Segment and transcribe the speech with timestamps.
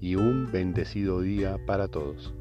[0.00, 2.34] y un bendecido día para todos.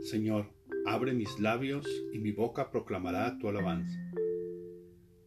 [0.00, 0.46] Señor,
[0.84, 3.98] abre mis labios y mi boca proclamará tu alabanza.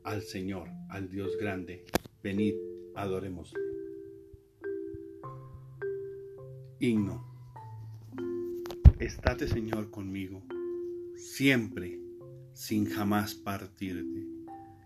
[0.04, 1.86] Al Señor, al Dios grande,
[2.22, 2.54] venid,
[2.94, 3.52] adoremos.
[6.80, 7.35] Himno.
[9.06, 10.44] Estate, Señor, conmigo,
[11.16, 12.00] siempre,
[12.54, 14.26] sin jamás partirte.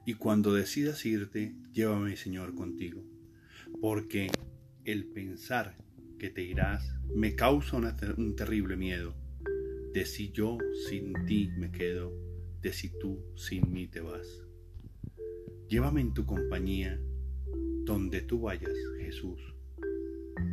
[0.05, 3.01] Y cuando decidas irte, llévame, Señor, contigo.
[3.79, 4.29] Porque
[4.83, 5.77] el pensar
[6.17, 6.83] que te irás
[7.15, 9.15] me causa un terrible miedo
[9.93, 10.57] de si yo
[10.89, 12.11] sin ti me quedo,
[12.61, 14.27] de si tú sin mí te vas.
[15.69, 16.99] Llévame en tu compañía,
[17.85, 19.39] donde tú vayas, Jesús,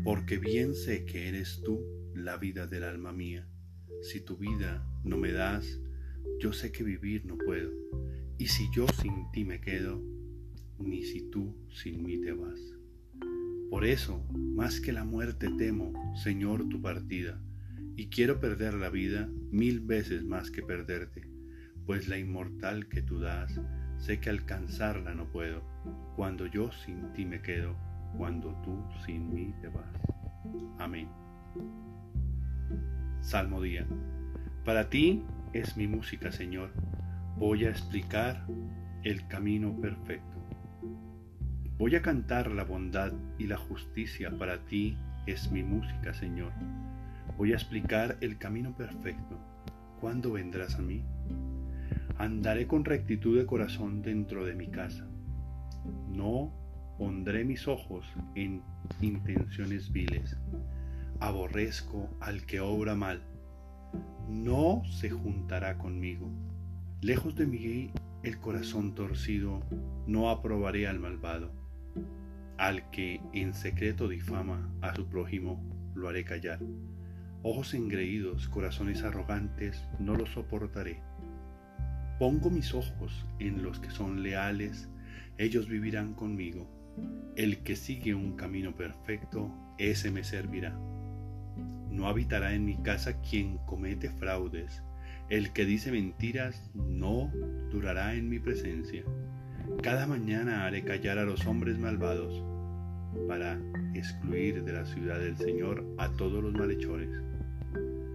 [0.05, 1.83] porque bien sé que eres tú
[2.15, 3.49] la vida del alma mía.
[4.03, 5.81] Si tu vida no me das,
[6.41, 7.71] yo sé que vivir no puedo,
[8.39, 10.03] y si yo sin ti me quedo,
[10.79, 12.61] ni si tú sin mí te vas.
[13.71, 17.41] Por eso, más que la muerte temo, Señor, tu partida
[17.97, 21.29] y quiero perder la vida mil veces más que perderte,
[21.87, 23.59] pues la inmortal que tú das,
[23.99, 25.63] sé que alcanzarla no puedo,
[26.15, 27.75] cuando yo sin ti me quedo,
[28.17, 29.91] cuando tú sin mí te vas.
[30.79, 31.09] Amén.
[33.27, 33.85] Salmo día.
[34.65, 36.71] Para ti es mi música, Señor.
[37.37, 38.47] Voy a explicar
[39.03, 40.39] el camino perfecto.
[41.77, 44.31] Voy a cantar la bondad y la justicia.
[44.39, 46.53] Para ti es mi música, Señor.
[47.37, 49.41] Voy a explicar el camino perfecto.
[50.01, 51.03] ¿Cuándo vendrás a mí?
[52.19, 55.05] Andaré con rectitud de corazón dentro de mi casa.
[56.13, 56.53] No
[56.97, 58.63] pondré mis ojos en
[59.01, 60.37] intenciones viles.
[61.21, 63.23] Aborrezco al que obra mal.
[64.29, 66.31] No se juntará conmigo.
[67.01, 67.91] Lejos de mí
[68.27, 69.63] el corazón torcido,
[70.07, 71.53] no aprobaré al malvado.
[72.59, 75.63] Al que en secreto difama a su prójimo,
[75.95, 76.59] lo haré callar.
[77.43, 81.01] Ojos engreídos, corazones arrogantes, no los soportaré.
[82.19, 84.89] Pongo mis ojos en los que son leales,
[85.39, 86.67] ellos vivirán conmigo.
[87.37, 90.77] El que sigue un camino perfecto, ese me servirá.
[91.97, 94.83] No habitará en mi casa quien comete fraudes.
[95.31, 97.33] El que dice mentiras no
[97.71, 99.03] durará en mi presencia.
[99.83, 102.45] Cada mañana haré callar a los hombres malvados
[103.27, 103.59] para
[103.95, 107.09] excluir de la ciudad del Señor a todos los malhechores.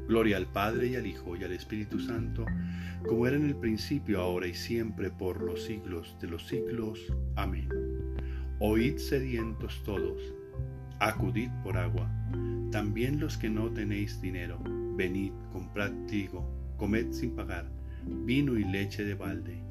[0.07, 2.45] Gloria al Padre y al Hijo y al Espíritu Santo,
[3.07, 6.99] como era en el principio, ahora y siempre, por los siglos de los siglos.
[7.35, 7.67] Amén.
[8.59, 10.21] Oíd sedientos todos,
[11.01, 12.07] acudid por agua,
[12.71, 14.59] también los que no tenéis dinero,
[14.95, 16.47] venid, comprad trigo,
[16.77, 17.65] comed sin pagar,
[18.05, 19.63] vino y leche de balde.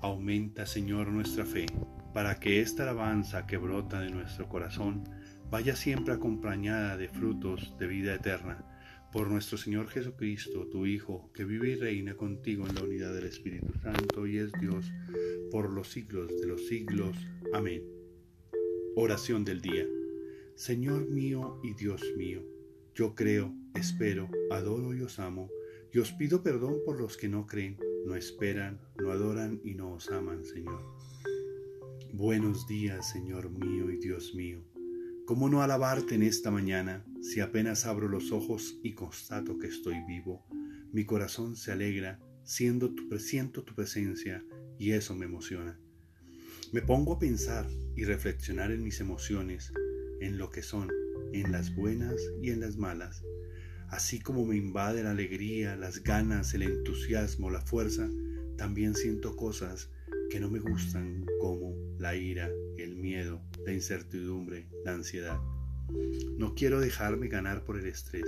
[0.00, 1.66] Aumenta, Señor, nuestra fe
[2.12, 5.02] para que esta alabanza que brota de nuestro corazón
[5.50, 8.64] vaya siempre acompañada de frutos de vida eterna,
[9.14, 13.26] por nuestro Señor Jesucristo, tu Hijo, que vive y reina contigo en la unidad del
[13.26, 14.92] Espíritu Santo y es Dios
[15.52, 17.16] por los siglos de los siglos.
[17.52, 17.84] Amén.
[18.96, 19.86] Oración del día.
[20.56, 22.42] Señor mío y Dios mío,
[22.96, 25.48] yo creo, espero, adoro y os amo,
[25.92, 29.92] y os pido perdón por los que no creen, no esperan, no adoran y no
[29.92, 30.82] os aman, Señor.
[32.12, 34.73] Buenos días, Señor mío y Dios mío.
[35.26, 39.96] ¿Cómo no alabarte en esta mañana si apenas abro los ojos y constato que estoy
[40.06, 40.44] vivo?
[40.92, 44.44] Mi corazón se alegra, siendo tu, siento tu presencia
[44.78, 45.80] y eso me emociona.
[46.72, 47.66] Me pongo a pensar
[47.96, 49.72] y reflexionar en mis emociones,
[50.20, 50.90] en lo que son,
[51.32, 53.22] en las buenas y en las malas.
[53.88, 58.10] Así como me invade la alegría, las ganas, el entusiasmo, la fuerza,
[58.58, 59.88] también siento cosas
[60.28, 65.40] que no me gustan como la ira, el miedo, la incertidumbre, la ansiedad.
[66.36, 68.26] No quiero dejarme ganar por el estrés.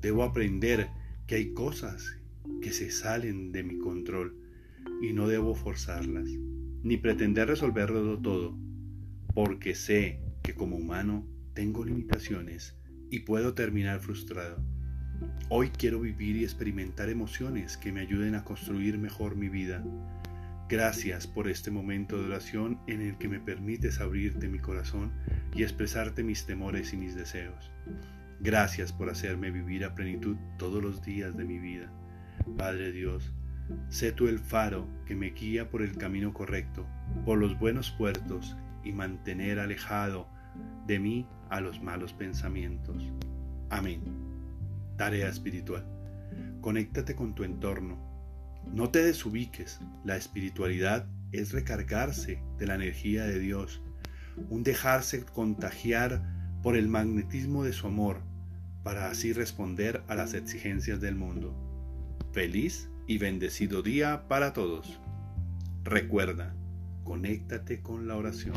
[0.00, 0.88] Debo aprender
[1.26, 2.18] que hay cosas
[2.60, 4.36] que se salen de mi control
[5.02, 6.28] y no debo forzarlas,
[6.82, 8.56] ni pretender resolverlo todo,
[9.34, 12.76] porque sé que como humano tengo limitaciones
[13.10, 14.62] y puedo terminar frustrado.
[15.48, 19.84] Hoy quiero vivir y experimentar emociones que me ayuden a construir mejor mi vida.
[20.68, 25.12] Gracias por este momento de oración en el que me permites abrirte mi corazón
[25.54, 27.70] y expresarte mis temores y mis deseos.
[28.40, 31.88] Gracias por hacerme vivir a plenitud todos los días de mi vida.
[32.58, 33.32] Padre Dios,
[33.90, 36.84] sé tú el faro que me guía por el camino correcto,
[37.24, 40.28] por los buenos puertos y mantener alejado
[40.88, 43.12] de mí a los malos pensamientos.
[43.70, 44.02] Amén.
[44.96, 45.86] Tarea espiritual.
[46.60, 48.05] Conéctate con tu entorno.
[48.72, 49.80] No te desubiques.
[50.04, 53.82] La espiritualidad es recargarse de la energía de Dios,
[54.50, 56.22] un dejarse contagiar
[56.62, 58.22] por el magnetismo de su amor,
[58.82, 61.54] para así responder a las exigencias del mundo.
[62.32, 65.00] Feliz y bendecido día para todos.
[65.84, 66.54] Recuerda,
[67.04, 68.56] conéctate con la oración.